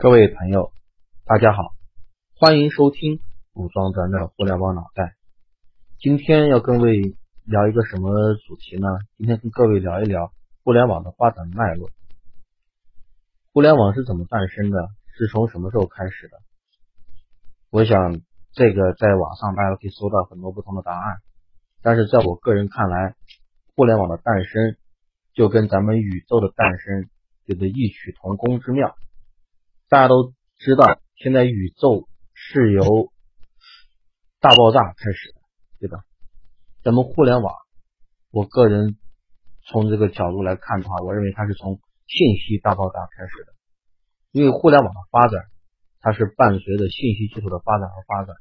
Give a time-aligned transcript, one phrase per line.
[0.00, 0.70] 各位朋友，
[1.24, 1.74] 大家好，
[2.36, 3.18] 欢迎收听
[3.52, 5.16] 武装咱的互联网脑袋。
[5.98, 8.86] 今天要跟各位聊一个什么主题呢？
[9.16, 10.32] 今天跟各位聊一聊
[10.62, 11.90] 互联网的发展脉络。
[13.52, 14.86] 互联网是怎么诞生的？
[15.16, 16.38] 是从什么时候开始的？
[17.70, 18.20] 我想
[18.52, 21.16] 这个在网上大家可以搜到很多不同的答案，
[21.82, 23.16] 但是在我个人看来，
[23.74, 24.76] 互联网的诞生
[25.34, 27.10] 就跟咱们宇宙的诞生
[27.46, 28.94] 有着异曲同工之妙。
[29.90, 33.10] 大家都知道，现在宇宙是由
[34.38, 35.40] 大爆炸开始的，
[35.80, 36.04] 对吧？
[36.82, 37.54] 咱们互联网，
[38.30, 38.98] 我个人
[39.64, 43.54] 从这个角度来看的话，我认为它是从信息大爆炸开始的。
[44.30, 45.46] 因为互联网的发展，
[46.00, 48.36] 它是伴随着信息技术的发展而发展。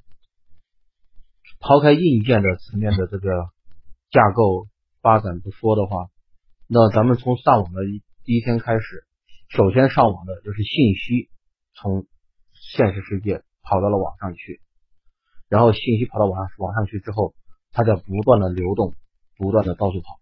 [1.61, 3.29] 抛开硬件的层面的这个
[4.11, 4.67] 架构
[5.01, 6.09] 发展不说的话，
[6.67, 7.79] 那咱们从上网的
[8.25, 9.07] 第一天开始，
[9.47, 11.29] 首先上网的就是信息。
[11.79, 12.05] 从
[12.53, 14.61] 现实世界跑到了网上去，
[15.47, 17.35] 然后信息跑到网上网上去之后，
[17.71, 18.93] 它在不断的流动，
[19.37, 20.19] 不断的到处跑。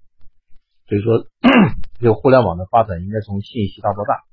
[0.88, 1.26] 所以说，
[2.00, 4.24] 这个互联网的发展应该从信息大爆炸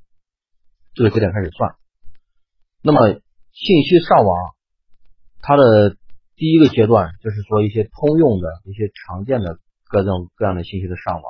[0.95, 1.77] 这个节点开始算。
[2.83, 3.09] 那么，
[3.53, 4.37] 信息上网，
[5.41, 5.97] 它的
[6.35, 9.59] 第一个阶段就是说一些通用的一些常见的
[9.89, 11.25] 各种各样的信息的上网，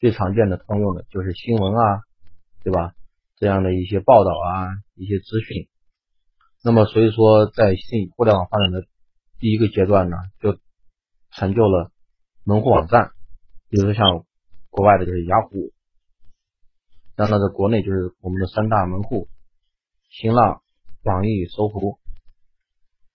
[0.00, 2.02] 最常见的通用的就是新闻啊，
[2.62, 2.92] 对吧？
[3.40, 5.68] 这样的一些报道啊，一些资讯，
[6.64, 8.84] 那么所以说，在信互联网发展的
[9.38, 10.58] 第一个阶段呢，就
[11.30, 11.92] 成就了
[12.42, 13.12] 门户网站，
[13.68, 14.26] 比如说像
[14.70, 15.72] 国外的就是雅虎，
[17.14, 19.28] 然后在国内就是我们的三大门户，
[20.10, 20.62] 新浪、
[21.04, 22.00] 网易、搜狐，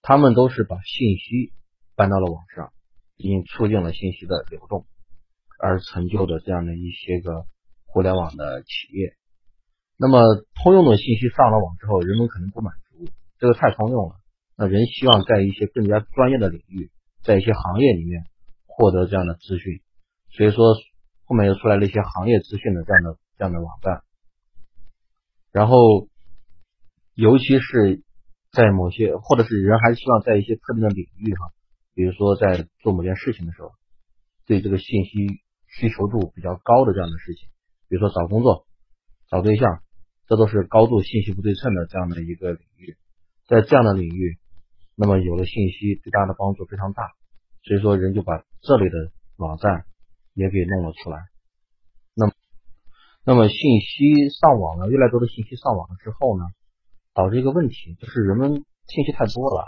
[0.01, 1.51] 他们都是把信息
[1.95, 2.71] 搬到了网上，
[3.17, 4.85] 已经促进了信息的流动，
[5.59, 7.45] 而成就的这样的一些个
[7.87, 9.17] 互联网的企业。
[9.97, 13.05] 那么通用的信息上了网之后，人们可能不满足，
[13.39, 14.15] 这个太通用了。
[14.57, 16.91] 那人希望在一些更加专业的领域，
[17.23, 18.23] 在一些行业里面
[18.65, 19.81] 获得这样的资讯，
[20.31, 20.75] 所以说
[21.25, 24.03] 后面又出来了一些行业资讯的这样的这样的网站。
[25.51, 26.07] 然后，
[27.13, 28.01] 尤其是
[28.51, 31.51] 在某些，或者是人还是希望在一些特定的领域哈，
[31.93, 33.71] 比如说在做某件事情的时候，
[34.45, 35.27] 对这个信息
[35.67, 37.49] 需求度比较高的这样的事情，
[37.87, 38.65] 比如说找工作、
[39.33, 39.81] 找对象。
[40.25, 42.95] 这都是高度信息不对称的这样的一个领域，
[43.45, 44.37] 在这样的领域，
[44.95, 47.11] 那么有了信息对大家的帮助非常大，
[47.63, 49.83] 所以说人就把这类的网站
[50.33, 51.19] 也给弄了出来。
[52.15, 52.33] 那么，
[53.25, 56.45] 那么信息上网了，越来越多的信息上网了之后呢，
[57.13, 59.65] 导致一个问题，就是人们信息太多了，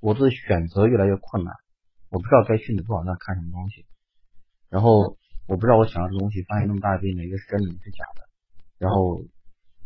[0.00, 1.54] 我的选择越来越困难，
[2.10, 3.86] 我不知道该去哪个网站看什么东西，
[4.68, 5.16] 然后
[5.48, 8.23] 我不知道我想要的东西，发现那么大一堆，哪个是真的，哪个是假的，
[8.84, 9.24] 然后。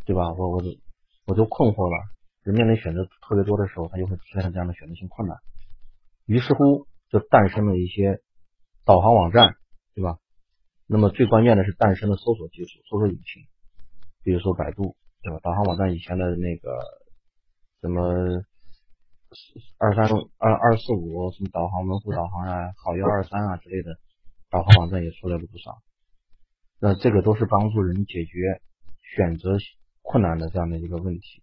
[0.09, 0.33] 对吧？
[0.33, 0.63] 我我
[1.27, 2.09] 我就困惑了。
[2.43, 5.37] 人面临选择特别多的时候，他就会出现这样的选择性困难。
[6.25, 8.23] 于是乎，就诞生了一些
[8.87, 9.57] 导航网站，
[9.95, 10.17] 对吧？
[10.87, 13.45] 那么最关键的是诞生了搜索技术、搜索引擎，
[14.25, 15.39] 比如说百度，对吧？
[15.43, 16.81] 导航网站以前的那个
[17.83, 18.01] 什么
[19.77, 20.09] 二三
[20.39, 23.99] 二二四五什么导航门户导航啊，好幺二三啊之类的
[24.49, 25.83] 导航网站也出来了不少。
[26.81, 28.63] 那这个都是帮助人解决
[29.17, 29.57] 选择。
[30.11, 31.43] 困难的这样的一个问题，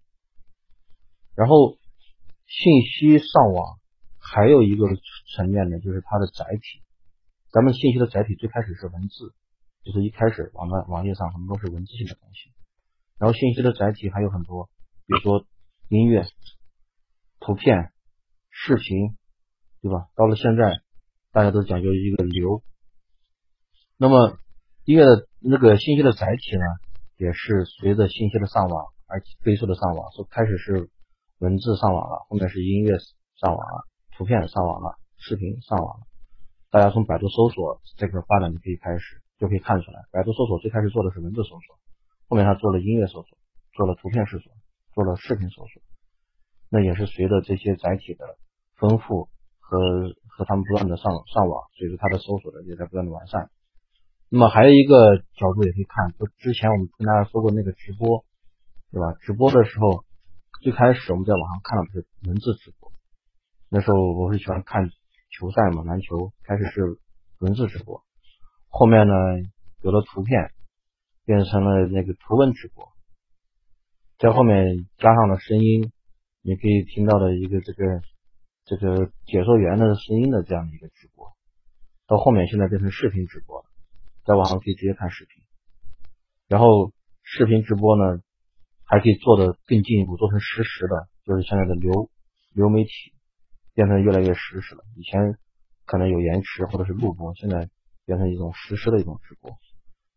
[1.36, 1.78] 然后
[2.48, 3.78] 信息上网
[4.18, 4.88] 还有一个
[5.36, 6.82] 层面呢，就是它的载体。
[7.52, 9.36] 咱们信息的载体最开始是文字，
[9.84, 12.54] 就是一开始网站网页上很多是文字性的东西。
[13.20, 14.68] 然后信息的载体还有很多，
[15.06, 15.46] 比如说
[15.90, 16.26] 音乐、
[17.40, 17.92] 图片、
[18.50, 19.16] 视频，
[19.84, 20.10] 对吧？
[20.16, 20.82] 到了现在，
[21.32, 22.64] 大家都讲究一个流。
[23.98, 24.40] 那么
[24.86, 26.66] 音乐的那个信息的载体呢？
[27.18, 30.90] 也是随着信息的上网而飞速的上网，说开始是
[31.40, 32.98] 文字上网了，后面是音乐
[33.36, 33.86] 上网了，
[34.18, 36.06] 图片上网了，视频上网了。
[36.72, 41.80] 大家从百度搜索这个发展就可以开始，就可以看出来，百度搜索最开始做的是文字搜索，
[42.28, 43.38] 后面他做了音乐搜索，
[43.74, 44.52] 做了图片搜索，
[44.94, 45.82] 做了视频搜索。
[46.70, 48.38] 那也是随着这些载体的
[48.76, 49.30] 丰富
[49.60, 49.80] 和
[50.28, 53.50] 和他们不断的上上网，随着它的搜索的也在不断的完善。
[54.28, 58.26] 那么还有一个角度也可以看，就之前我们跟大家说过那个直播，
[58.92, 59.14] 对吧？
[59.22, 60.04] 直播的时候，
[60.62, 62.92] 最开始我们在网上看到的是文字直播，
[63.70, 64.90] 那时候我是喜欢看
[65.30, 66.98] 球赛嘛，篮球开始是
[67.40, 68.04] 文字直播，
[68.68, 69.14] 后面呢
[69.82, 70.52] 有了图片，
[71.24, 72.92] 变成了那个图文直播，
[74.18, 75.92] 在后面加上了声音，
[76.42, 78.02] 你可以听到的一个这个
[78.66, 81.32] 这个解说员的声音的这样的一个直播，
[82.08, 83.65] 到后面现在变成视频直播。
[84.26, 85.44] 在网上可以直接看视频，
[86.48, 86.92] 然后
[87.22, 88.22] 视频直播呢，
[88.84, 92.10] 还可以做的更进一步，做成实时的，就是现在的流
[92.54, 92.90] 流媒体
[93.76, 94.84] 变成越来越实时了。
[94.96, 95.38] 以前
[95.86, 97.70] 可能有延迟或者是录播，现在
[98.06, 99.52] 变成一种实时的一种直播。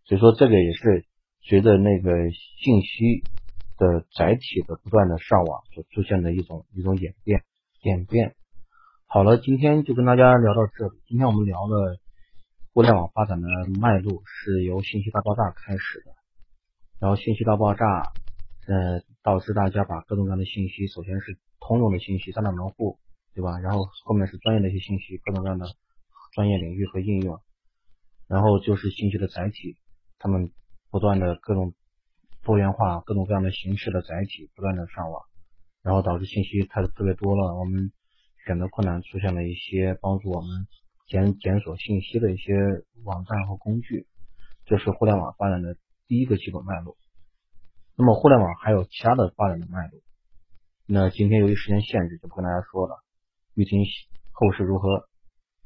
[0.05, 1.05] 所以说这个也是
[1.43, 3.25] 随着那个信息
[3.77, 7.45] 的载体的不断的上网所出现的一种一种演变
[7.83, 8.35] 演变。
[9.07, 10.99] 好了，今天就跟大家聊到这里。
[11.07, 11.99] 今天我们聊了
[12.79, 13.49] 互联网发展的
[13.81, 16.13] 脉络，是由信息大爆炸开始的，
[17.01, 17.85] 然后信息大爆炸。
[18.69, 23.01] 呃，导致大家把各种各样的信息，首先是通用的信息，三大门户，
[23.35, 23.59] 对吧？
[23.59, 25.67] 然后后面是专业的一些信息，各种各样的
[26.35, 27.41] 专业领域和应用，
[28.29, 29.77] 然后就是信息的载体，
[30.21, 30.53] 他们
[30.89, 31.75] 不断的各种
[32.45, 35.21] 多元化、各种各样的形式的载体不断的上网，
[35.83, 37.91] 然后导致信息太特别多了，我们
[38.47, 40.69] 选择困难，出现了一些帮助我们
[41.09, 42.53] 检检索信息的一些
[43.03, 44.07] 网站和工具，
[44.67, 45.77] 这是互联网发展的
[46.07, 46.97] 第一个基本脉络。
[47.97, 50.01] 那么互联网还有其他的发展的脉络，
[50.87, 53.03] 那今天由于时间限制就不跟大家说了。
[53.55, 53.81] 欲听
[54.31, 55.09] 后事如何，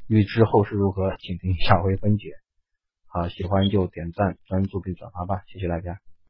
[0.07, 2.31] 欲知后事如何，请听下回分解。
[3.07, 5.99] 好，喜欢就点赞、关注并转发吧，谢谢大家。